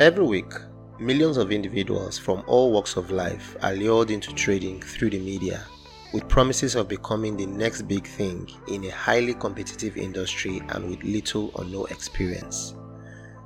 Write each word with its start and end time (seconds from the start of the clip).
Every 0.00 0.24
week, 0.24 0.52
millions 0.98 1.36
of 1.36 1.52
individuals 1.52 2.18
from 2.18 2.42
all 2.48 2.72
walks 2.72 2.96
of 2.96 3.12
life 3.12 3.56
are 3.62 3.74
lured 3.74 4.10
into 4.10 4.34
trading 4.34 4.82
through 4.82 5.10
the 5.10 5.20
media 5.20 5.64
with 6.12 6.28
promises 6.28 6.74
of 6.74 6.88
becoming 6.88 7.36
the 7.36 7.46
next 7.46 7.82
big 7.82 8.04
thing 8.04 8.50
in 8.66 8.82
a 8.86 8.90
highly 8.90 9.34
competitive 9.34 9.96
industry 9.96 10.60
and 10.70 10.90
with 10.90 11.00
little 11.04 11.52
or 11.54 11.64
no 11.66 11.84
experience. 11.84 12.74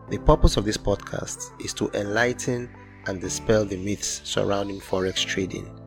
The 0.08 0.16
purpose 0.20 0.56
of 0.56 0.64
this 0.64 0.78
podcast 0.78 1.50
is 1.62 1.74
to 1.74 1.90
enlighten 1.90 2.70
and 3.06 3.20
dispel 3.20 3.66
the 3.66 3.76
myths 3.76 4.22
surrounding 4.24 4.80
forex 4.80 5.26
trading. 5.26 5.78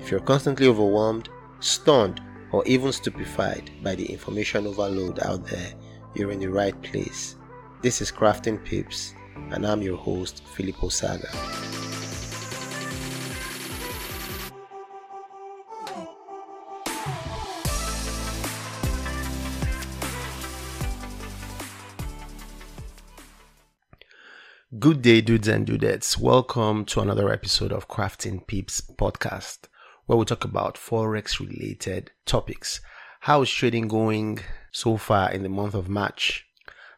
If 0.00 0.10
you're 0.10 0.18
constantly 0.18 0.66
overwhelmed, 0.66 1.28
stunned, 1.60 2.20
or 2.50 2.66
even 2.66 2.90
stupefied 2.90 3.70
by 3.84 3.94
the 3.94 4.06
information 4.06 4.66
overload 4.66 5.20
out 5.20 5.46
there, 5.46 5.74
you're 6.16 6.32
in 6.32 6.40
the 6.40 6.50
right 6.50 6.80
place. 6.82 7.36
This 7.82 8.00
is 8.00 8.10
Crafting 8.10 8.64
Pips 8.64 9.14
and 9.50 9.66
I'm 9.66 9.82
your 9.82 9.96
host, 9.96 10.42
Filippo 10.54 10.88
Saga. 10.88 11.28
Good 24.78 25.02
day, 25.02 25.20
dudes 25.22 25.48
and 25.48 25.66
dudettes. 25.66 26.18
Welcome 26.18 26.84
to 26.86 27.00
another 27.00 27.32
episode 27.32 27.72
of 27.72 27.88
Crafting 27.88 28.46
Pips 28.46 28.80
podcast, 28.80 29.60
where 30.06 30.18
we 30.18 30.24
talk 30.24 30.44
about 30.44 30.76
forex 30.76 31.40
related 31.40 32.12
topics. 32.26 32.80
How 33.20 33.42
is 33.42 33.50
trading 33.50 33.88
going 33.88 34.38
so 34.70 34.96
far 34.96 35.32
in 35.32 35.42
the 35.42 35.48
month 35.48 35.74
of 35.74 35.88
March? 35.88 36.47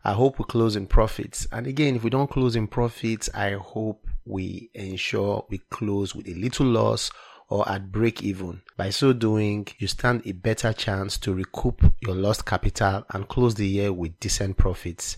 I 0.02 0.12
hope 0.12 0.38
we 0.38 0.44
close 0.46 0.76
in 0.76 0.86
profits. 0.86 1.46
And 1.52 1.66
again, 1.66 1.96
if 1.96 2.04
we 2.04 2.10
don't 2.10 2.30
close 2.30 2.56
in 2.56 2.66
profits, 2.66 3.28
I 3.34 3.52
hope 3.52 4.06
we 4.24 4.70
ensure 4.74 5.44
we 5.50 5.58
close 5.70 6.14
with 6.14 6.26
a 6.28 6.34
little 6.34 6.66
loss 6.66 7.10
or 7.48 7.68
at 7.68 7.92
break 7.92 8.22
even. 8.22 8.62
By 8.76 8.90
so 8.90 9.12
doing, 9.12 9.66
you 9.78 9.88
stand 9.88 10.22
a 10.24 10.32
better 10.32 10.72
chance 10.72 11.18
to 11.18 11.34
recoup 11.34 11.82
your 12.00 12.14
lost 12.14 12.46
capital 12.46 13.04
and 13.10 13.28
close 13.28 13.56
the 13.56 13.66
year 13.66 13.92
with 13.92 14.18
decent 14.20 14.56
profits. 14.56 15.16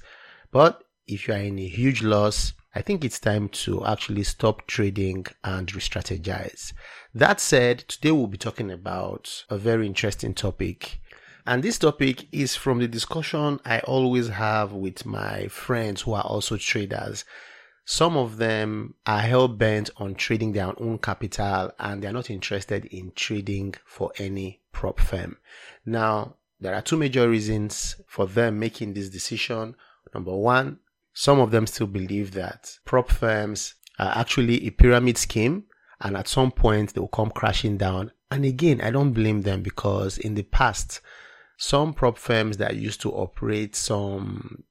But 0.50 0.82
if 1.06 1.28
you 1.28 1.34
are 1.34 1.38
in 1.38 1.58
a 1.58 1.68
huge 1.68 2.02
loss, 2.02 2.54
I 2.74 2.80
think 2.80 3.04
it's 3.04 3.20
time 3.20 3.50
to 3.50 3.84
actually 3.84 4.22
stop 4.22 4.66
trading 4.66 5.26
and 5.44 5.72
re-strategize. 5.74 6.72
That 7.14 7.38
said, 7.38 7.80
today 7.80 8.12
we'll 8.12 8.28
be 8.28 8.38
talking 8.38 8.70
about 8.70 9.44
a 9.50 9.58
very 9.58 9.86
interesting 9.86 10.32
topic 10.32 11.01
and 11.44 11.62
this 11.62 11.78
topic 11.78 12.28
is 12.30 12.54
from 12.54 12.78
the 12.78 12.86
discussion 12.86 13.58
I 13.64 13.80
always 13.80 14.28
have 14.28 14.72
with 14.72 15.04
my 15.04 15.48
friends 15.48 16.02
who 16.02 16.12
are 16.12 16.22
also 16.22 16.56
traders. 16.56 17.24
Some 17.84 18.16
of 18.16 18.36
them 18.36 18.94
are 19.06 19.18
hell 19.18 19.48
bent 19.48 19.90
on 19.96 20.14
trading 20.14 20.52
their 20.52 20.72
own 20.80 20.98
capital 20.98 21.72
and 21.80 22.00
they're 22.00 22.12
not 22.12 22.30
interested 22.30 22.84
in 22.86 23.10
trading 23.16 23.74
for 23.84 24.12
any 24.18 24.60
prop 24.70 25.00
firm. 25.00 25.36
Now, 25.84 26.36
there 26.60 26.76
are 26.76 26.82
two 26.82 26.96
major 26.96 27.28
reasons 27.28 27.96
for 28.06 28.26
them 28.26 28.60
making 28.60 28.94
this 28.94 29.08
decision. 29.08 29.74
Number 30.14 30.36
one, 30.36 30.78
some 31.12 31.40
of 31.40 31.50
them 31.50 31.66
still 31.66 31.88
believe 31.88 32.32
that 32.34 32.78
prop 32.84 33.10
firms 33.10 33.74
are 33.98 34.16
actually 34.16 34.64
a 34.64 34.70
pyramid 34.70 35.18
scheme 35.18 35.64
and 36.00 36.16
at 36.16 36.28
some 36.28 36.52
point 36.52 36.94
they 36.94 37.00
will 37.00 37.08
come 37.08 37.30
crashing 37.30 37.78
down. 37.78 38.12
And 38.30 38.44
again, 38.44 38.80
I 38.80 38.92
don't 38.92 39.12
blame 39.12 39.42
them 39.42 39.62
because 39.62 40.18
in 40.18 40.34
the 40.34 40.44
past, 40.44 41.00
some 41.62 41.94
prop 41.94 42.18
firms 42.18 42.56
that 42.56 42.74
used 42.74 43.00
to 43.00 43.12
operate 43.12 43.76
some 43.76 44.64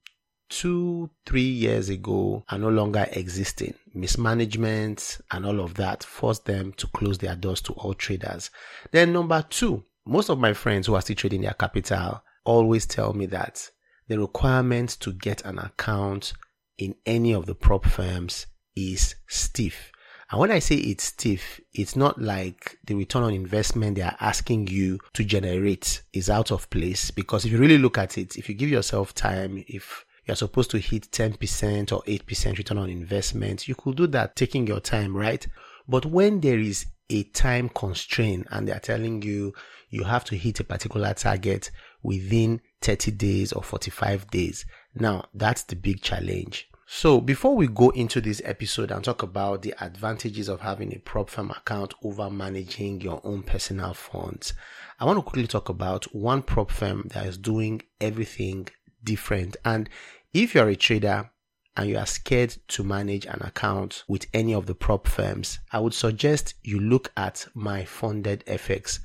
two, 0.50 1.08
three 1.24 1.40
years 1.40 1.88
ago 1.88 2.44
are 2.50 2.58
no 2.58 2.68
longer 2.68 3.06
existing. 3.12 3.72
Mismanagement 3.94 5.18
and 5.30 5.46
all 5.46 5.60
of 5.60 5.72
that 5.76 6.04
forced 6.04 6.44
them 6.44 6.70
to 6.74 6.86
close 6.88 7.16
their 7.16 7.34
doors 7.34 7.62
to 7.62 7.72
all 7.72 7.94
traders. 7.94 8.50
Then, 8.90 9.14
number 9.14 9.42
two, 9.48 9.82
most 10.04 10.28
of 10.28 10.38
my 10.38 10.52
friends 10.52 10.86
who 10.86 10.94
are 10.94 11.00
still 11.00 11.16
trading 11.16 11.40
their 11.40 11.54
capital 11.54 12.22
always 12.44 12.84
tell 12.84 13.14
me 13.14 13.24
that 13.24 13.70
the 14.08 14.18
requirement 14.18 14.90
to 15.00 15.14
get 15.14 15.42
an 15.46 15.58
account 15.58 16.34
in 16.76 16.94
any 17.06 17.32
of 17.32 17.46
the 17.46 17.54
prop 17.54 17.86
firms 17.86 18.48
is 18.76 19.14
stiff. 19.28 19.91
And 20.32 20.40
when 20.40 20.50
I 20.50 20.60
say 20.60 20.76
it's 20.76 21.04
stiff, 21.04 21.60
it's 21.74 21.94
not 21.94 22.18
like 22.18 22.78
the 22.86 22.94
return 22.94 23.22
on 23.22 23.34
investment 23.34 23.96
they 23.96 24.02
are 24.02 24.16
asking 24.18 24.68
you 24.68 24.98
to 25.12 25.24
generate 25.24 26.00
is 26.14 26.30
out 26.30 26.50
of 26.50 26.70
place. 26.70 27.10
Because 27.10 27.44
if 27.44 27.52
you 27.52 27.58
really 27.58 27.76
look 27.76 27.98
at 27.98 28.16
it, 28.16 28.36
if 28.36 28.48
you 28.48 28.54
give 28.54 28.70
yourself 28.70 29.14
time, 29.14 29.62
if 29.68 30.06
you're 30.24 30.34
supposed 30.34 30.70
to 30.70 30.78
hit 30.78 31.10
10% 31.10 31.92
or 31.92 32.02
8% 32.04 32.56
return 32.56 32.78
on 32.78 32.88
investment, 32.88 33.68
you 33.68 33.74
could 33.74 33.98
do 33.98 34.06
that 34.06 34.34
taking 34.34 34.66
your 34.66 34.80
time, 34.80 35.14
right? 35.14 35.46
But 35.86 36.06
when 36.06 36.40
there 36.40 36.58
is 36.58 36.86
a 37.10 37.24
time 37.24 37.68
constraint 37.68 38.46
and 38.50 38.66
they're 38.66 38.80
telling 38.80 39.20
you 39.20 39.52
you 39.90 40.04
have 40.04 40.24
to 40.24 40.36
hit 40.36 40.60
a 40.60 40.64
particular 40.64 41.12
target 41.12 41.70
within 42.02 42.62
30 42.80 43.10
days 43.10 43.52
or 43.52 43.62
45 43.62 44.30
days, 44.30 44.64
now 44.94 45.26
that's 45.34 45.64
the 45.64 45.76
big 45.76 46.00
challenge. 46.00 46.70
So, 46.94 47.22
before 47.22 47.56
we 47.56 47.68
go 47.68 47.88
into 47.88 48.20
this 48.20 48.42
episode 48.44 48.90
and 48.90 49.02
talk 49.02 49.22
about 49.22 49.62
the 49.62 49.74
advantages 49.82 50.46
of 50.46 50.60
having 50.60 50.94
a 50.94 50.98
prop 50.98 51.30
firm 51.30 51.50
account 51.50 51.94
over 52.04 52.28
managing 52.28 53.00
your 53.00 53.18
own 53.24 53.44
personal 53.44 53.94
funds, 53.94 54.52
I 55.00 55.06
want 55.06 55.18
to 55.18 55.22
quickly 55.22 55.46
talk 55.46 55.70
about 55.70 56.14
one 56.14 56.42
prop 56.42 56.70
firm 56.70 57.08
that 57.14 57.24
is 57.24 57.38
doing 57.38 57.80
everything 57.98 58.68
different. 59.02 59.56
And 59.64 59.88
if 60.34 60.54
you're 60.54 60.68
a 60.68 60.76
trader 60.76 61.30
and 61.78 61.88
you 61.88 61.96
are 61.96 62.06
scared 62.06 62.56
to 62.68 62.84
manage 62.84 63.24
an 63.24 63.40
account 63.40 64.04
with 64.06 64.26
any 64.34 64.54
of 64.54 64.66
the 64.66 64.74
prop 64.74 65.08
firms, 65.08 65.60
I 65.72 65.80
would 65.80 65.94
suggest 65.94 66.54
you 66.62 66.78
look 66.78 67.10
at 67.16 67.46
my 67.54 67.86
funded 67.86 68.44
FX. 68.44 69.00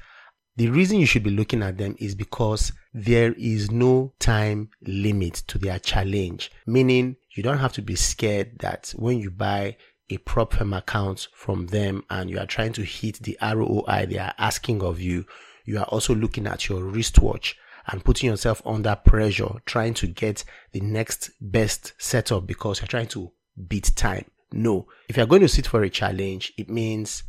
The 0.58 0.70
reason 0.70 1.00
you 1.00 1.06
should 1.06 1.22
be 1.22 1.30
looking 1.30 1.62
at 1.62 1.78
them 1.78 1.96
is 2.00 2.16
because 2.16 2.72
there 2.92 3.34
is 3.34 3.70
no 3.70 4.14
time 4.18 4.70
limit 4.82 5.36
to 5.48 5.60
their 5.60 5.78
challenge, 5.78 6.52
meaning 6.66 7.16
you 7.36 7.44
don't 7.44 7.60
have 7.60 7.74
to 7.74 7.84
be 7.84 7.96
scared 7.96 8.58
that 8.60 8.92
when 8.98 9.20
you 9.20 9.30
buy 9.30 9.78
a 10.10 10.18
prop 10.18 10.54
firm 10.54 10.74
account 10.74 11.28
from 11.32 11.68
them 11.68 12.04
and 12.10 12.32
you 12.32 12.40
are 12.40 12.48
trying 12.48 12.74
to 12.74 12.82
hit 12.82 13.20
the 13.20 13.38
ROI 13.40 14.08
they 14.10 14.18
are 14.18 14.34
asking 14.40 14.82
of 14.82 15.00
you, 15.00 15.26
you 15.64 15.78
are 15.78 15.86
also 15.86 16.16
looking 16.16 16.48
at 16.48 16.68
your 16.68 16.84
wristwatch 16.84 17.56
and 17.86 18.04
putting 18.04 18.28
yourself 18.28 18.60
under 18.66 18.96
pressure, 18.96 19.62
trying 19.68 19.94
to 19.94 20.08
get 20.08 20.44
the 20.72 20.82
next 20.82 21.30
best 21.40 21.94
setup 22.00 22.48
because 22.48 22.80
you're 22.82 22.88
trying 22.88 23.08
to 23.08 23.32
beat 23.68 23.92
time. 23.96 24.26
No, 24.52 24.88
if 25.08 25.18
you're 25.18 25.28
going 25.28 25.42
to 25.42 25.48
sit 25.48 25.68
for 25.68 25.84
a 25.84 25.90
challenge, 25.92 26.54
it 26.58 26.68
means 26.68 27.22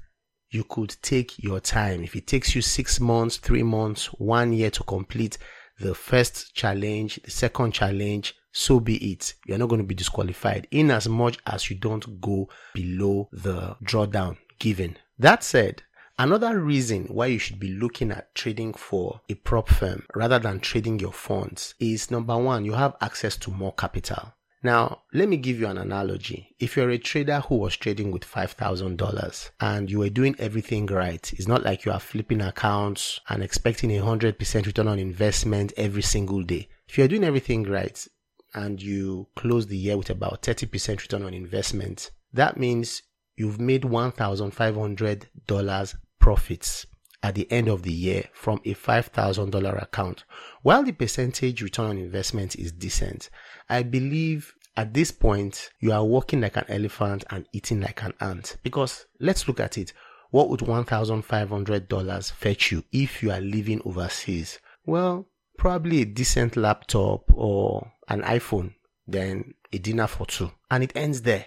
you 0.50 0.64
could 0.64 0.96
take 1.02 1.42
your 1.42 1.60
time. 1.60 2.02
If 2.02 2.16
it 2.16 2.26
takes 2.26 2.54
you 2.54 2.62
six 2.62 3.00
months, 3.00 3.36
three 3.36 3.62
months, 3.62 4.06
one 4.06 4.52
year 4.52 4.70
to 4.70 4.82
complete 4.84 5.38
the 5.78 5.94
first 5.94 6.54
challenge, 6.54 7.20
the 7.24 7.30
second 7.30 7.72
challenge, 7.72 8.34
so 8.52 8.80
be 8.80 8.96
it. 9.12 9.34
You're 9.46 9.58
not 9.58 9.68
going 9.68 9.80
to 9.80 9.86
be 9.86 9.94
disqualified 9.94 10.66
in 10.70 10.90
as 10.90 11.08
much 11.08 11.38
as 11.46 11.70
you 11.70 11.76
don't 11.76 12.20
go 12.20 12.48
below 12.74 13.28
the 13.32 13.76
drawdown 13.84 14.38
given. 14.58 14.96
That 15.18 15.44
said, 15.44 15.82
Another 16.20 16.58
reason 16.58 17.04
why 17.04 17.26
you 17.26 17.38
should 17.38 17.60
be 17.60 17.68
looking 17.68 18.10
at 18.10 18.34
trading 18.34 18.74
for 18.74 19.20
a 19.28 19.34
prop 19.34 19.68
firm 19.68 20.04
rather 20.16 20.40
than 20.40 20.58
trading 20.58 20.98
your 20.98 21.12
funds 21.12 21.76
is 21.78 22.10
number 22.10 22.36
one, 22.36 22.64
you 22.64 22.72
have 22.72 22.96
access 23.00 23.36
to 23.36 23.52
more 23.52 23.72
capital. 23.74 24.34
Now, 24.62 25.02
let 25.12 25.28
me 25.28 25.36
give 25.36 25.60
you 25.60 25.66
an 25.68 25.76
analogy. 25.78 26.56
If 26.58 26.76
you're 26.76 26.90
a 26.90 26.98
trader 26.98 27.38
who 27.40 27.58
was 27.58 27.76
trading 27.76 28.10
with 28.10 28.24
$5,000 28.24 29.50
and 29.60 29.88
you 29.88 30.00
were 30.00 30.08
doing 30.08 30.34
everything 30.38 30.86
right, 30.86 31.32
it's 31.32 31.46
not 31.46 31.62
like 31.62 31.84
you 31.84 31.92
are 31.92 32.00
flipping 32.00 32.40
accounts 32.40 33.20
and 33.28 33.40
expecting 33.42 33.96
a 33.96 34.02
100% 34.02 34.66
return 34.66 34.88
on 34.88 34.98
investment 34.98 35.72
every 35.76 36.02
single 36.02 36.42
day. 36.42 36.68
If 36.88 36.98
you're 36.98 37.06
doing 37.06 37.22
everything 37.22 37.62
right 37.64 38.04
and 38.52 38.82
you 38.82 39.28
close 39.36 39.68
the 39.68 39.76
year 39.76 39.96
with 39.96 40.10
about 40.10 40.42
30% 40.42 41.02
return 41.02 41.22
on 41.22 41.34
investment, 41.34 42.10
that 42.32 42.56
means 42.56 43.02
you've 43.36 43.60
made 43.60 43.82
$1,500 43.82 45.94
profits 46.18 46.86
at 47.22 47.34
the 47.34 47.50
end 47.50 47.68
of 47.68 47.82
the 47.82 47.92
year 47.92 48.24
from 48.32 48.60
a 48.64 48.74
$5,000 48.74 49.82
account. 49.82 50.24
While 50.62 50.84
the 50.84 50.92
percentage 50.92 51.62
return 51.62 51.86
on 51.86 51.98
investment 51.98 52.56
is 52.56 52.72
decent, 52.72 53.30
I 53.68 53.82
believe 53.82 54.54
at 54.76 54.94
this 54.94 55.10
point 55.10 55.70
you 55.80 55.92
are 55.92 56.04
walking 56.04 56.40
like 56.40 56.56
an 56.56 56.66
elephant 56.68 57.24
and 57.30 57.46
eating 57.52 57.80
like 57.80 58.02
an 58.02 58.14
ant. 58.20 58.56
Because 58.62 59.06
let's 59.20 59.48
look 59.48 59.60
at 59.60 59.76
it. 59.76 59.92
What 60.30 60.50
would 60.50 60.60
$1,500 60.60 62.32
fetch 62.32 62.72
you 62.72 62.84
if 62.92 63.22
you 63.22 63.30
are 63.30 63.40
living 63.40 63.82
overseas? 63.84 64.58
Well, 64.86 65.28
probably 65.56 66.02
a 66.02 66.06
decent 66.06 66.56
laptop 66.56 67.24
or 67.34 67.92
an 68.08 68.22
iPhone, 68.22 68.74
then 69.06 69.54
a 69.72 69.78
dinner 69.78 70.06
for 70.06 70.26
two. 70.26 70.52
And 70.70 70.84
it 70.84 70.92
ends 70.94 71.22
there 71.22 71.46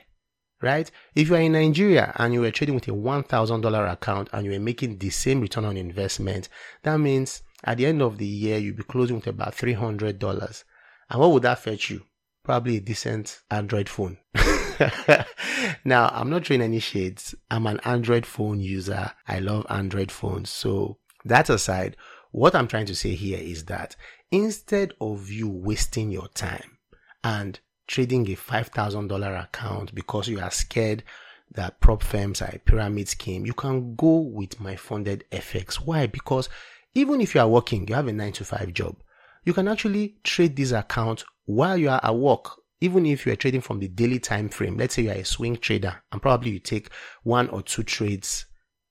right? 0.62 0.90
If 1.16 1.30
you 1.30 1.36
are 1.36 1.42
in 1.42 1.54
Nigeria 1.54 2.14
and 2.18 2.34
you 2.34 2.42
were 2.42 2.52
trading 2.52 2.76
with 2.76 2.88
a 2.88 2.92
$1,000 2.92 3.92
account 3.92 4.30
and 4.32 4.46
you 4.46 4.52
were 4.52 4.60
making 4.60 4.98
the 4.98 5.10
same 5.10 5.42
return 5.42 5.66
on 5.66 5.78
investment, 5.78 6.50
that 6.84 6.98
means 6.98 7.44
at 7.64 7.78
the 7.78 7.86
end 7.86 8.02
of 8.02 8.18
the 8.18 8.26
year, 8.26 8.58
you'll 8.58 8.76
be 8.76 8.84
closing 8.84 9.18
with 9.18 9.28
about 9.28 9.56
$300. 9.56 10.64
And 11.10 11.20
what 11.20 11.32
would 11.32 11.44
that 11.44 11.60
fetch 11.60 11.90
you? 11.90 12.04
Probably 12.44 12.78
a 12.78 12.82
decent 12.82 13.42
Android 13.52 13.88
phone. 13.88 14.18
now, 15.86 16.10
I'm 16.10 16.30
not 16.30 16.46
throwing 16.46 16.62
any 16.62 16.80
shades. 16.80 17.36
I'm 17.52 17.68
an 17.68 17.80
Android 17.84 18.26
phone 18.26 18.60
user. 18.60 19.12
I 19.28 19.40
love 19.40 19.66
Android 19.70 20.12
phones. 20.12 20.50
So 20.50 20.98
that 21.26 21.50
aside, 21.50 21.98
what 22.32 22.56
I'm 22.56 22.68
trying 22.68 22.88
to 22.88 22.96
say 22.96 23.14
here 23.14 23.40
is 23.40 23.66
that 23.66 23.96
instead 24.32 24.94
of 25.00 25.30
you 25.30 25.50
wasting 25.50 26.10
your 26.10 26.30
time 26.30 26.78
and 27.24 27.60
trading 27.92 28.26
a 28.32 28.36
$5,000 28.36 29.44
account 29.44 29.94
because 29.94 30.30
you 30.30 30.40
are 30.40 30.50
scared 30.50 31.04
that 31.52 31.78
prop 31.82 32.02
firms 32.02 32.42
are 32.42 32.52
a 32.54 32.60
pyramid 32.60 33.10
scheme, 33.10 33.46
you 33.46 33.54
can 33.54 33.96
go 33.96 34.20
with 34.20 34.62
my 34.62 34.78
funded 34.78 35.26
FX. 35.30 35.76
Why? 35.76 36.08
Because 36.08 36.48
even 36.96 37.20
if 37.20 37.36
you 37.36 37.42
are 37.42 37.50
working, 37.50 37.86
you 37.90 37.96
have 37.96 38.08
a 38.08 38.14
nine 38.14 38.32
to 38.32 38.46
five 38.46 38.74
job, 38.74 38.96
you 39.44 39.52
can 39.52 39.68
actually 39.68 40.16
trade 40.24 40.56
this 40.56 40.72
account 40.72 41.26
while 41.44 41.78
you 41.78 41.90
are 41.90 42.00
at 42.02 42.16
work. 42.16 42.62
Even 42.80 43.06
if 43.06 43.26
you 43.26 43.34
are 43.34 43.36
trading 43.36 43.60
from 43.60 43.80
the 43.80 43.90
daily 43.90 44.20
time 44.20 44.48
frame, 44.48 44.78
let's 44.78 44.96
say 44.96 45.02
you 45.02 45.12
are 45.12 45.16
a 45.16 45.26
swing 45.26 45.58
trader 45.58 46.02
and 46.14 46.22
probably 46.22 46.52
you 46.52 46.60
take 46.60 46.90
one 47.24 47.50
or 47.50 47.62
two 47.62 47.84
trades 47.84 48.46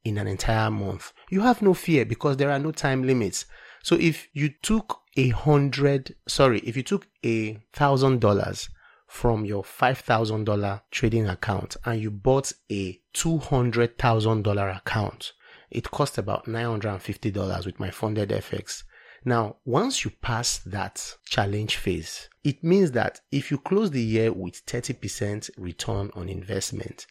in 0.04 0.18
an 0.18 0.26
entire 0.26 0.70
month, 0.70 1.14
you 1.30 1.40
have 1.40 1.62
no 1.62 1.72
fear 1.72 2.04
because 2.04 2.36
there 2.36 2.50
are 2.50 2.58
no 2.58 2.70
time 2.70 3.02
limits. 3.02 3.46
So 3.82 3.96
if 3.96 4.28
you 4.34 4.50
took 4.62 5.00
a 5.16 5.30
hundred, 5.30 6.14
sorry, 6.28 6.60
if 6.60 6.76
you 6.76 6.82
took 6.82 7.08
a 7.24 7.58
thousand 7.72 8.20
dollars 8.20 8.68
from 9.10 9.44
your 9.44 9.62
$5,000 9.64 10.80
trading 10.92 11.28
account 11.28 11.76
and 11.84 12.00
you 12.00 12.12
bought 12.12 12.52
a 12.70 13.00
$200,000 13.12 14.76
account, 14.76 15.32
it 15.68 15.90
cost 15.90 16.16
about 16.16 16.46
$950 16.46 17.66
with 17.66 17.80
my 17.80 17.90
funded 17.90 18.28
FX. 18.30 18.84
Now, 19.24 19.56
once 19.64 20.04
you 20.04 20.12
pass 20.22 20.58
that 20.58 21.16
challenge 21.24 21.74
phase, 21.76 22.28
it 22.44 22.62
means 22.62 22.92
that 22.92 23.20
if 23.32 23.50
you 23.50 23.58
close 23.58 23.90
the 23.90 24.00
year 24.00 24.32
with 24.32 24.64
30% 24.64 25.50
return 25.58 26.12
on 26.14 26.28
investment, 26.28 27.08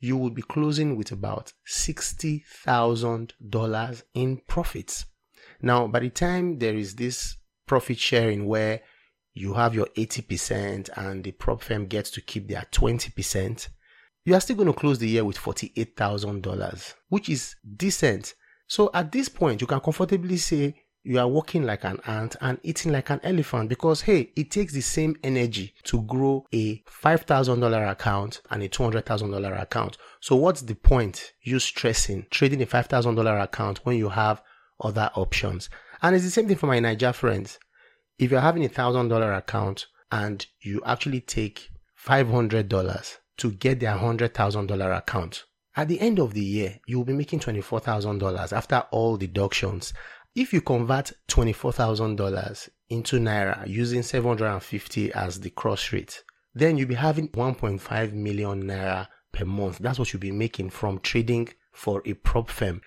you 0.00 0.18
will 0.18 0.30
be 0.30 0.42
closing 0.42 0.96
with 0.96 1.12
about 1.12 1.54
$60,000 1.66 4.02
in 4.12 4.42
profits. 4.46 5.06
Now, 5.62 5.86
by 5.88 6.00
the 6.00 6.10
time 6.10 6.58
there 6.58 6.76
is 6.76 6.94
this 6.94 7.38
profit 7.66 7.98
sharing 7.98 8.44
where 8.46 8.82
you 9.38 9.54
have 9.54 9.74
your 9.74 9.86
80% 9.96 10.90
and 10.96 11.22
the 11.22 11.32
prop 11.32 11.62
firm 11.62 11.86
gets 11.86 12.10
to 12.10 12.20
keep 12.20 12.48
their 12.48 12.66
20%, 12.72 13.68
you 14.24 14.34
are 14.34 14.40
still 14.40 14.56
going 14.56 14.66
to 14.66 14.78
close 14.78 14.98
the 14.98 15.08
year 15.08 15.24
with 15.24 15.38
$48,000, 15.38 16.94
which 17.08 17.28
is 17.28 17.54
decent. 17.76 18.34
So 18.66 18.90
at 18.92 19.12
this 19.12 19.28
point, 19.28 19.60
you 19.60 19.66
can 19.66 19.80
comfortably 19.80 20.36
say 20.36 20.74
you 21.04 21.18
are 21.18 21.28
walking 21.28 21.62
like 21.62 21.84
an 21.84 22.00
ant 22.06 22.36
and 22.40 22.58
eating 22.62 22.92
like 22.92 23.08
an 23.10 23.20
elephant 23.22 23.68
because 23.68 24.02
hey, 24.02 24.30
it 24.36 24.50
takes 24.50 24.72
the 24.72 24.80
same 24.80 25.16
energy 25.22 25.72
to 25.84 26.02
grow 26.02 26.44
a 26.52 26.82
$5,000 26.82 27.90
account 27.90 28.42
and 28.50 28.62
a 28.62 28.68
$200,000 28.68 29.62
account. 29.62 29.96
So 30.20 30.36
what's 30.36 30.62
the 30.62 30.74
point 30.74 31.32
you 31.42 31.58
stressing 31.60 32.26
trading 32.30 32.60
a 32.60 32.66
$5,000 32.66 33.42
account 33.42 33.78
when 33.84 33.96
you 33.96 34.10
have 34.10 34.42
other 34.80 35.10
options? 35.14 35.70
And 36.02 36.14
it's 36.14 36.24
the 36.24 36.30
same 36.30 36.48
thing 36.48 36.56
for 36.56 36.66
my 36.66 36.78
Naija 36.78 37.14
friends. 37.14 37.58
If 38.18 38.30
you're 38.30 38.40
having 38.40 38.64
a 38.64 38.68
$1,000 38.68 39.38
account 39.38 39.86
and 40.10 40.44
you 40.60 40.82
actually 40.84 41.20
take 41.20 41.70
$500 42.04 43.16
to 43.38 43.50
get 43.52 43.80
their 43.80 43.96
$100,000 43.96 44.96
account, 44.96 45.44
at 45.76 45.86
the 45.86 46.00
end 46.00 46.18
of 46.18 46.34
the 46.34 46.42
year, 46.42 46.80
you 46.86 46.98
will 46.98 47.04
be 47.04 47.12
making 47.12 47.38
$24,000 47.38 48.52
after 48.52 48.84
all 48.90 49.16
deductions 49.16 49.92
if 50.34 50.52
you 50.52 50.60
convert 50.60 51.12
$24,000 51.28 52.68
into 52.90 53.18
Naira 53.18 53.66
using 53.66 54.02
750 54.02 55.12
as 55.12 55.40
the 55.40 55.50
cross 55.50 55.92
rate, 55.92 56.22
then 56.54 56.76
you'll 56.76 56.88
be 56.88 56.94
having 56.94 57.28
1.5 57.28 58.12
million 58.12 58.64
Naira 58.64 59.08
per 59.32 59.44
month. 59.44 59.78
That's 59.78 59.98
what 59.98 60.12
you'll 60.12 60.20
be 60.20 60.30
making 60.30 60.70
from 60.70 61.00
trading 61.00 61.48
for 61.72 62.02
a 62.06 62.14
prop 62.14 62.50
firm. 62.50 62.82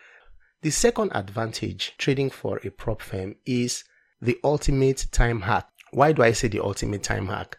The 0.62 0.72
second 0.72 1.12
advantage 1.14 1.96
trading 1.98 2.30
for 2.30 2.60
a 2.64 2.70
prop 2.70 3.02
firm 3.02 3.36
is 3.46 3.84
the 4.22 4.40
ultimate 4.44 5.08
time 5.12 5.42
hack. 5.42 5.68
Why 5.92 6.12
do 6.12 6.24
I 6.24 6.32
say 6.32 6.48
the 6.48 6.64
ultimate 6.64 7.04
time 7.04 7.28
hack? 7.28 7.58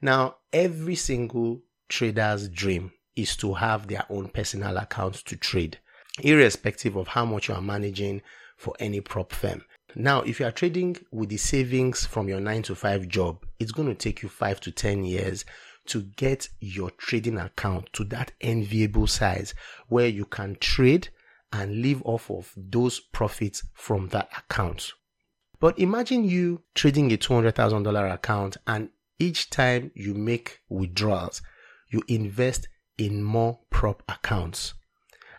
Now, 0.00 0.36
every 0.52 0.94
single 0.94 1.62
trader's 1.88 2.48
dream 2.48 2.92
is 3.16 3.36
to 3.38 3.54
have 3.54 3.86
their 3.86 4.04
own 4.08 4.28
personal 4.28 4.76
account 4.76 5.14
to 5.26 5.36
trade, 5.36 5.78
irrespective 6.22 6.96
of 6.96 7.08
how 7.08 7.24
much 7.24 7.48
you 7.48 7.54
are 7.54 7.62
managing 7.62 8.22
for 8.56 8.74
any 8.78 9.00
prop 9.00 9.32
firm. 9.32 9.64
Now, 9.96 10.22
if 10.22 10.40
you 10.40 10.46
are 10.46 10.52
trading 10.52 10.96
with 11.12 11.28
the 11.28 11.36
savings 11.36 12.04
from 12.06 12.28
your 12.28 12.40
9 12.40 12.62
to 12.64 12.74
5 12.74 13.08
job, 13.08 13.44
it's 13.58 13.72
going 13.72 13.88
to 13.88 13.94
take 13.94 14.22
you 14.22 14.28
5 14.28 14.60
to 14.60 14.72
10 14.72 15.04
years 15.04 15.44
to 15.86 16.02
get 16.02 16.48
your 16.60 16.90
trading 16.92 17.38
account 17.38 17.92
to 17.92 18.04
that 18.04 18.32
enviable 18.40 19.06
size 19.06 19.54
where 19.88 20.08
you 20.08 20.24
can 20.24 20.56
trade 20.58 21.08
and 21.52 21.82
live 21.82 22.02
off 22.04 22.30
of 22.30 22.52
those 22.56 22.98
profits 22.98 23.62
from 23.74 24.08
that 24.08 24.28
account. 24.36 24.92
But 25.64 25.78
imagine 25.78 26.24
you 26.24 26.60
trading 26.74 27.10
a 27.10 27.16
$200,000 27.16 28.12
account 28.12 28.58
and 28.66 28.90
each 29.18 29.48
time 29.48 29.92
you 29.94 30.12
make 30.12 30.60
withdrawals, 30.68 31.40
you 31.88 32.02
invest 32.06 32.68
in 32.98 33.22
more 33.22 33.60
prop 33.70 34.02
accounts. 34.06 34.74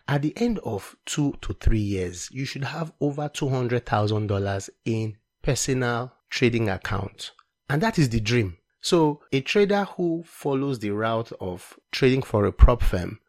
At 0.08 0.22
the 0.22 0.36
end 0.36 0.58
of 0.64 0.96
two 1.04 1.34
to 1.42 1.52
three 1.52 1.78
years, 1.78 2.28
you 2.32 2.44
should 2.44 2.64
have 2.64 2.92
over 3.00 3.28
$200,000 3.28 4.70
in 4.84 5.16
personal 5.42 6.12
trading 6.28 6.68
account. 6.70 7.30
And 7.70 7.80
that 7.82 7.96
is 7.96 8.08
the 8.08 8.18
dream. 8.18 8.56
So 8.80 9.20
a 9.30 9.40
trader 9.42 9.84
who 9.84 10.24
follows 10.26 10.80
the 10.80 10.90
route 10.90 11.30
of 11.40 11.78
trading 11.92 12.22
for 12.22 12.46
a 12.46 12.52
prop 12.52 12.82
firm 12.82 13.20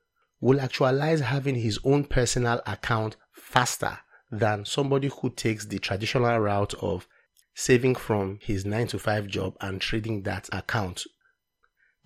will 0.42 0.60
actualize 0.60 1.20
having 1.20 1.54
his 1.54 1.78
own 1.84 2.06
personal 2.06 2.60
account 2.66 3.18
faster 3.32 4.00
than 4.32 4.66
somebody 4.66 5.10
who 5.10 5.30
takes 5.30 5.66
the 5.66 5.80
traditional 5.80 6.38
route 6.40 6.74
of 6.76 7.08
saving 7.56 7.96
from 7.96 8.40
his 8.42 8.66
9 8.66 8.88
to 8.88 9.00
5 9.00 9.28
job 9.28 9.56
and 9.62 9.82
trading 9.82 10.24
that 10.24 10.50
account. 10.52 11.06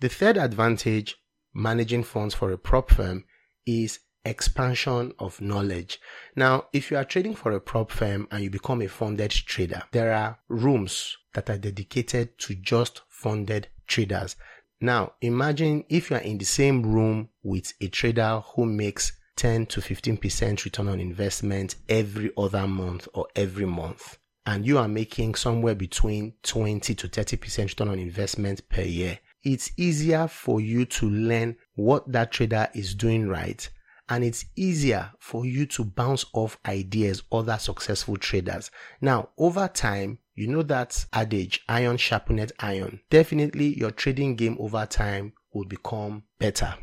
The 0.00 0.08
third 0.08 0.36
advantage 0.36 1.16
managing 1.54 2.04
funds 2.04 2.34
for 2.34 2.50
a 2.50 2.58
prop 2.58 2.90
firm 2.90 3.24
is 3.66 4.00
expansion 4.24 5.12
of 5.18 5.40
knowledge. 5.40 5.98
Now, 6.36 6.66
if 6.72 6.90
you 6.90 6.96
are 6.96 7.04
trading 7.04 7.34
for 7.34 7.52
a 7.52 7.60
prop 7.60 7.90
firm 7.90 8.28
and 8.30 8.42
you 8.42 8.50
become 8.50 8.82
a 8.82 8.88
funded 8.88 9.30
trader, 9.30 9.82
there 9.92 10.12
are 10.12 10.38
rooms 10.48 11.16
that 11.34 11.50
are 11.50 11.58
dedicated 11.58 12.38
to 12.38 12.54
just 12.54 13.02
funded 13.08 13.68
traders. 13.86 14.36
Now, 14.80 15.12
imagine 15.20 15.84
if 15.88 16.10
you 16.10 16.16
are 16.16 16.20
in 16.20 16.38
the 16.38 16.44
same 16.44 16.82
room 16.82 17.28
with 17.42 17.72
a 17.80 17.88
trader 17.88 18.42
who 18.54 18.66
makes 18.66 19.12
10 19.36 19.66
to 19.66 19.80
15% 19.80 20.64
return 20.64 20.88
on 20.88 21.00
investment 21.00 21.76
every 21.88 22.30
other 22.36 22.66
month 22.66 23.08
or 23.14 23.26
every 23.36 23.66
month. 23.66 24.18
And 24.44 24.66
you 24.66 24.78
are 24.78 24.88
making 24.88 25.36
somewhere 25.36 25.74
between 25.74 26.34
20 26.42 26.94
to 26.94 27.08
30% 27.08 27.64
return 27.68 27.88
on 27.88 27.98
investment 27.98 28.68
per 28.68 28.82
year. 28.82 29.18
It's 29.44 29.70
easier 29.76 30.28
for 30.28 30.60
you 30.60 30.84
to 30.86 31.08
learn 31.08 31.56
what 31.74 32.10
that 32.12 32.32
trader 32.32 32.68
is 32.74 32.94
doing 32.94 33.28
right 33.28 33.68
and 34.08 34.24
it's 34.24 34.44
easier 34.56 35.10
for 35.18 35.46
you 35.46 35.64
to 35.64 35.84
bounce 35.84 36.26
off 36.34 36.58
ideas 36.66 37.22
other 37.32 37.56
successful 37.58 38.16
traders. 38.18 38.70
Now, 39.00 39.30
over 39.38 39.68
time, 39.68 40.18
you 40.34 40.48
know 40.48 40.62
that 40.64 41.06
adage, 41.14 41.62
iron 41.66 41.96
sharpened 41.96 42.52
iron. 42.58 43.00
Definitely 43.10 43.78
your 43.78 43.90
trading 43.90 44.36
game 44.36 44.56
over 44.60 44.84
time 44.86 45.32
will 45.52 45.64
become 45.64 46.24
better. 46.38 46.74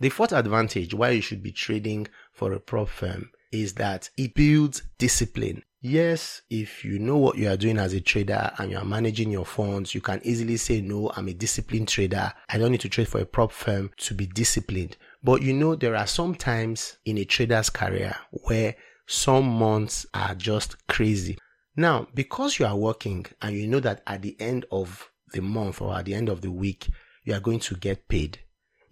The 0.00 0.08
fourth 0.08 0.32
advantage 0.32 0.94
why 0.94 1.10
you 1.10 1.20
should 1.20 1.42
be 1.42 1.52
trading 1.52 2.08
for 2.32 2.52
a 2.52 2.60
prop 2.60 2.88
firm 2.88 3.30
is 3.52 3.74
that 3.74 4.10
it 4.16 4.34
builds 4.34 4.82
discipline. 4.98 5.62
Yes, 5.80 6.40
if 6.48 6.82
you 6.82 6.98
know 6.98 7.18
what 7.18 7.36
you 7.36 7.48
are 7.50 7.58
doing 7.58 7.78
as 7.78 7.92
a 7.92 8.00
trader 8.00 8.50
and 8.56 8.70
you 8.70 8.78
are 8.78 8.84
managing 8.86 9.30
your 9.30 9.44
funds, 9.44 9.94
you 9.94 10.00
can 10.00 10.20
easily 10.24 10.56
say, 10.56 10.80
No, 10.80 11.12
I'm 11.14 11.28
a 11.28 11.34
disciplined 11.34 11.88
trader. 11.88 12.32
I 12.48 12.56
don't 12.56 12.72
need 12.72 12.80
to 12.80 12.88
trade 12.88 13.08
for 13.08 13.20
a 13.20 13.26
prop 13.26 13.52
firm 13.52 13.90
to 13.98 14.14
be 14.14 14.26
disciplined. 14.26 14.96
But 15.22 15.42
you 15.42 15.52
know, 15.52 15.74
there 15.74 15.94
are 15.94 16.06
some 16.06 16.34
times 16.34 16.96
in 17.04 17.18
a 17.18 17.24
trader's 17.26 17.68
career 17.68 18.16
where 18.30 18.76
some 19.06 19.46
months 19.46 20.06
are 20.14 20.34
just 20.34 20.86
crazy. 20.86 21.36
Now, 21.76 22.08
because 22.14 22.58
you 22.58 22.66
are 22.66 22.76
working 22.76 23.26
and 23.42 23.56
you 23.56 23.66
know 23.66 23.80
that 23.80 24.02
at 24.06 24.22
the 24.22 24.36
end 24.40 24.64
of 24.70 25.10
the 25.32 25.42
month 25.42 25.82
or 25.82 25.94
at 25.94 26.06
the 26.06 26.14
end 26.14 26.28
of 26.28 26.40
the 26.40 26.50
week, 26.50 26.88
you 27.24 27.34
are 27.34 27.40
going 27.40 27.58
to 27.60 27.74
get 27.74 28.08
paid, 28.08 28.38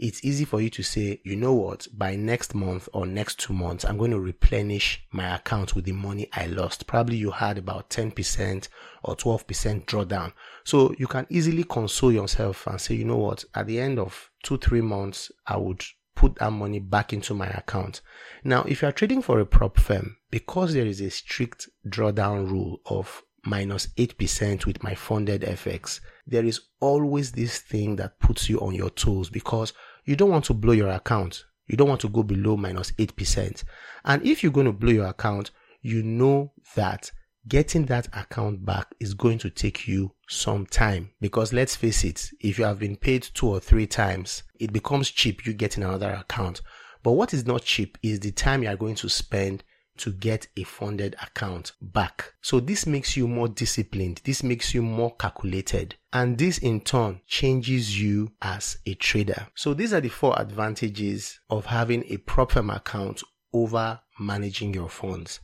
it's 0.03 0.25
easy 0.25 0.45
for 0.45 0.61
you 0.61 0.69
to 0.69 0.83
say, 0.83 1.21
you 1.23 1.37
know 1.37 1.53
what, 1.53 1.87
by 1.97 2.17
next 2.17 2.57
month 2.57 2.89
or 2.93 3.07
next 3.07 3.39
two 3.39 3.53
months, 3.53 3.85
I'm 3.85 3.97
going 3.97 4.11
to 4.11 4.19
replenish 4.19 5.07
my 5.13 5.37
account 5.37 5.77
with 5.77 5.85
the 5.85 5.93
money 5.93 6.29
I 6.33 6.47
lost. 6.47 6.89
Probably 6.89 7.17
you 7.17 7.31
had 7.31 7.57
about 7.57 7.89
10% 7.89 8.69
or 9.05 9.15
12% 9.15 9.87
drawdown. 9.87 10.33
So 10.65 10.93
you 10.99 11.07
can 11.07 11.29
easily 11.31 11.63
console 11.63 12.11
yourself 12.11 12.67
and 12.67 12.81
say, 12.81 12.97
you 12.97 13.05
know 13.05 13.17
what, 13.17 13.45
at 13.55 13.69
the 13.69 13.79
end 13.79 14.01
of 14.01 14.29
two, 14.43 14.59
three 14.59 14.81
months, 14.81 15.31
I 15.47 15.57
would 15.57 15.85
put 16.17 16.35
that 16.37 16.51
money 16.51 16.81
back 16.81 17.13
into 17.13 17.33
my 17.33 17.47
account. 17.47 18.01
Now, 18.43 18.65
if 18.65 18.83
you 18.83 18.89
are 18.89 18.93
trading 18.93 19.23
for 19.23 19.39
a 19.39 19.47
prop 19.47 19.79
firm, 19.79 20.17
because 20.33 20.75
there 20.75 20.87
is 20.87 21.01
a 21.01 21.11
strict 21.11 21.69
drawdown 21.89 22.51
rule 22.51 22.81
of 22.87 23.23
minus 23.45 23.87
8% 23.97 24.67
with 24.67 24.83
my 24.83 24.97
funded 24.97 25.43
FX, 25.43 26.01
there 26.27 26.45
is 26.45 26.61
always 26.81 27.33
this 27.33 27.59
thing 27.59 27.97
that 27.97 28.19
puts 28.19 28.49
you 28.49 28.61
on 28.61 28.75
your 28.75 28.91
toes 28.91 29.31
because 29.31 29.73
you 30.05 30.17
don't 30.17 30.31
want 30.31 30.45
to 30.47 30.55
blow 30.55 30.73
your 30.73 30.91
account. 30.91 31.45
You 31.67 31.77
don't 31.77 31.89
want 31.89 32.01
to 32.03 32.09
go 32.09 32.23
below 32.23 32.57
minus 32.57 32.93
8%. 32.93 33.65
And 34.05 34.27
if 34.27 34.43
you're 34.43 34.53
going 34.53 34.67
to 34.67 34.73
blow 34.73 34.93
your 34.93 35.07
account, 35.07 35.51
you 35.81 36.03
know 36.03 36.53
that 36.75 37.11
getting 37.49 37.87
that 37.87 38.07
account 38.09 38.65
back 38.65 38.87
is 39.01 39.15
going 39.15 39.39
to 39.39 39.51
take 39.51 39.89
you 39.89 40.13
some 40.29 40.67
time 40.67 41.11
because 41.21 41.53
let's 41.53 41.75
face 41.75 42.05
it, 42.05 42.31
if 42.41 42.59
you 42.59 42.65
have 42.65 42.79
been 42.79 42.97
paid 42.97 43.23
two 43.35 43.49
or 43.49 43.61
three 43.61 43.87
times, 43.87 44.43
it 44.61 44.73
becomes 44.73 45.11
cheap 45.11 45.45
you 45.47 45.53
getting 45.53 45.83
another 45.83 46.11
account. 46.13 46.61
But 47.03 47.13
what 47.13 47.35
is 47.35 47.47
not 47.47 47.63
cheap 47.63 47.99
is 48.03 48.21
the 48.21 48.31
time 48.31 48.63
you 48.63 48.69
are 48.69 48.77
going 48.77 48.95
to 48.97 49.09
spend 49.09 49.65
to 49.99 50.13
get 50.13 50.49
a 50.57 50.65
funded 50.65 51.15
account 51.23 51.73
back. 51.81 52.33
So 52.41 52.61
this 52.61 52.87
makes 52.87 53.17
you 53.17 53.29
more 53.29 53.49
disciplined. 53.49 54.21
This 54.25 54.43
makes 54.43 54.75
you 54.75 54.83
more 54.83 55.15
calculated. 55.17 55.95
And 56.13 56.39
this 56.39 56.59
in 56.59 56.81
turn 56.81 57.21
changes 57.27 58.01
you 58.01 58.33
as 58.41 58.79
a 58.87 58.95
trader. 58.95 59.49
So 59.55 59.75
these 59.75 59.93
are 59.93 60.01
the 60.01 60.09
four 60.09 60.39
advantages 60.41 61.41
of 61.51 61.67
having 61.67 62.05
a 62.09 62.17
prop 62.19 62.53
firm 62.53 62.71
account 62.71 63.23
over 63.53 64.01
managing 64.19 64.75
your 64.75 64.89
funds. 64.89 65.41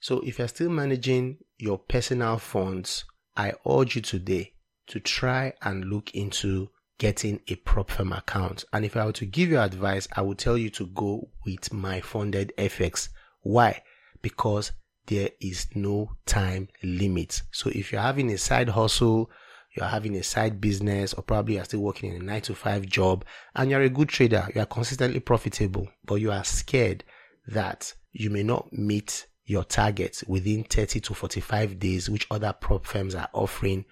So 0.00 0.20
if 0.20 0.38
you're 0.38 0.48
still 0.48 0.70
managing 0.70 1.38
your 1.58 1.78
personal 1.78 2.38
funds, 2.38 3.04
I 3.36 3.52
urge 3.68 3.96
you 3.96 4.02
today 4.02 4.54
to 4.88 5.00
try 5.00 5.52
and 5.62 5.84
look 5.84 6.14
into 6.14 6.70
getting 6.98 7.40
a 7.48 7.54
prop 7.56 7.90
firm 7.90 8.12
account. 8.12 8.64
And 8.72 8.84
if 8.84 8.96
I 8.96 9.06
were 9.06 9.12
to 9.12 9.26
give 9.26 9.48
you 9.48 9.58
advice, 9.58 10.06
I 10.14 10.22
would 10.22 10.38
tell 10.38 10.58
you 10.58 10.70
to 10.70 10.86
go 10.86 11.28
with 11.44 11.72
my 11.72 12.00
funded 12.00 12.52
FX 12.58 13.08
why? 13.42 13.82
Because 14.22 14.72
there 15.06 15.30
is 15.40 15.66
no 15.74 16.12
time 16.26 16.68
limit. 16.82 17.42
So 17.50 17.70
if 17.70 17.92
you're 17.92 18.00
having 18.00 18.30
a 18.30 18.38
side 18.38 18.68
hustle, 18.68 19.30
you're 19.76 19.86
having 19.86 20.16
a 20.16 20.22
side 20.22 20.60
business, 20.60 21.14
or 21.14 21.22
probably 21.22 21.54
you're 21.54 21.64
still 21.64 21.80
working 21.80 22.14
in 22.14 22.22
a 22.22 22.24
nine 22.24 22.42
to 22.42 22.54
five 22.54 22.86
job, 22.86 23.24
and 23.54 23.70
you're 23.70 23.82
a 23.82 23.88
good 23.88 24.08
trader, 24.08 24.48
you 24.54 24.60
are 24.60 24.66
consistently 24.66 25.20
profitable, 25.20 25.88
but 26.04 26.16
you 26.16 26.32
are 26.32 26.44
scared 26.44 27.04
that 27.46 27.92
you 28.12 28.30
may 28.30 28.42
not 28.42 28.72
meet 28.72 29.26
your 29.44 29.64
target 29.64 30.22
within 30.26 30.64
30 30.64 31.00
to 31.00 31.14
45 31.14 31.78
days, 31.78 32.08
which 32.08 32.26
other 32.30 32.52
prop 32.52 32.86
firms 32.86 33.14
are 33.14 33.28
offering, 33.32 33.84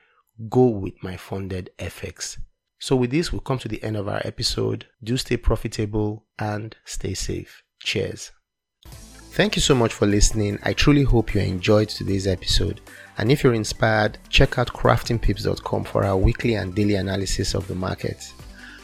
go 0.48 0.66
with 0.66 0.94
my 1.02 1.16
funded 1.16 1.70
FX. 1.78 2.38
So 2.78 2.94
with 2.94 3.10
this, 3.10 3.32
we 3.32 3.40
come 3.44 3.58
to 3.58 3.68
the 3.68 3.82
end 3.82 3.96
of 3.96 4.06
our 4.06 4.22
episode. 4.24 4.86
Do 5.02 5.16
stay 5.16 5.36
profitable 5.36 6.26
and 6.38 6.76
stay 6.84 7.14
safe. 7.14 7.64
Cheers. 7.82 8.30
Thank 9.32 9.54
you 9.54 9.62
so 9.62 9.74
much 9.74 9.92
for 9.92 10.06
listening. 10.06 10.58
I 10.64 10.72
truly 10.72 11.04
hope 11.04 11.34
you 11.34 11.40
enjoyed 11.40 11.88
today's 11.88 12.26
episode. 12.26 12.80
And 13.18 13.30
if 13.30 13.44
you're 13.44 13.54
inspired, 13.54 14.18
check 14.28 14.58
out 14.58 14.72
craftingpips.com 14.72 15.84
for 15.84 16.04
our 16.04 16.16
weekly 16.16 16.54
and 16.54 16.74
daily 16.74 16.96
analysis 16.96 17.54
of 17.54 17.68
the 17.68 17.74
market. 17.74 18.32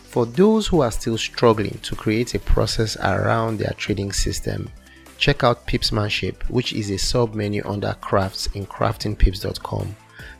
For 0.04 0.26
those 0.26 0.68
who 0.68 0.80
are 0.80 0.92
still 0.92 1.18
struggling 1.18 1.78
to 1.82 1.96
create 1.96 2.34
a 2.34 2.38
process 2.38 2.96
around 2.98 3.58
their 3.58 3.72
trading 3.76 4.12
system, 4.12 4.70
check 5.18 5.42
out 5.42 5.66
Pipsmanship, 5.66 6.48
which 6.50 6.72
is 6.72 6.90
a 6.90 6.98
sub 6.98 7.34
menu 7.34 7.62
under 7.64 7.96
crafts 8.00 8.46
in 8.54 8.64
craftingpips.com. 8.64 9.96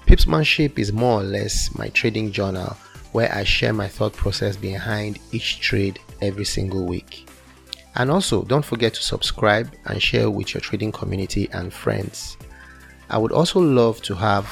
Pipsmanship 0.06 0.78
is 0.78 0.92
more 0.92 1.22
or 1.22 1.24
less 1.24 1.76
my 1.76 1.88
trading 1.88 2.30
journal 2.30 2.76
where 3.10 3.32
I 3.34 3.42
share 3.42 3.72
my 3.72 3.88
thought 3.88 4.12
process 4.12 4.56
behind 4.56 5.18
each 5.32 5.60
trade 5.60 5.98
every 6.20 6.44
single 6.44 6.84
week. 6.84 7.28
And 7.96 8.10
also, 8.10 8.42
don't 8.42 8.64
forget 8.64 8.94
to 8.94 9.02
subscribe 9.02 9.72
and 9.86 10.02
share 10.02 10.30
with 10.30 10.54
your 10.54 10.60
trading 10.60 10.92
community 10.92 11.48
and 11.52 11.72
friends. 11.72 12.36
I 13.08 13.18
would 13.18 13.32
also 13.32 13.60
love 13.60 14.02
to 14.02 14.14
have 14.14 14.46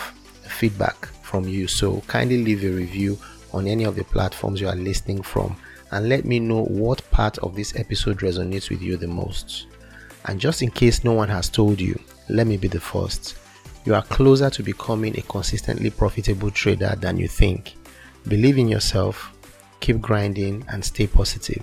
feedback 0.44 1.06
from 1.22 1.48
you, 1.48 1.66
so 1.66 2.02
kindly 2.06 2.44
leave 2.44 2.64
a 2.64 2.68
review 2.68 3.18
on 3.52 3.66
any 3.66 3.84
of 3.84 3.96
the 3.96 4.04
platforms 4.04 4.60
you 4.60 4.68
are 4.68 4.76
listening 4.76 5.22
from 5.22 5.56
and 5.92 6.08
let 6.08 6.24
me 6.24 6.40
know 6.40 6.64
what 6.64 7.08
part 7.10 7.38
of 7.38 7.54
this 7.54 7.76
episode 7.76 8.18
resonates 8.18 8.70
with 8.70 8.80
you 8.80 8.96
the 8.96 9.06
most. 9.06 9.66
And 10.24 10.40
just 10.40 10.62
in 10.62 10.70
case 10.70 11.04
no 11.04 11.12
one 11.12 11.28
has 11.28 11.48
told 11.48 11.80
you, 11.80 12.00
let 12.28 12.46
me 12.46 12.56
be 12.56 12.68
the 12.68 12.80
first. 12.80 13.36
You 13.84 13.94
are 13.94 14.02
closer 14.02 14.48
to 14.48 14.62
becoming 14.62 15.18
a 15.18 15.22
consistently 15.22 15.90
profitable 15.90 16.50
trader 16.50 16.94
than 16.98 17.18
you 17.18 17.28
think. 17.28 17.74
Believe 18.28 18.56
in 18.56 18.68
yourself, 18.68 19.36
keep 19.80 20.00
grinding, 20.00 20.64
and 20.68 20.82
stay 20.82 21.06
positive. 21.06 21.62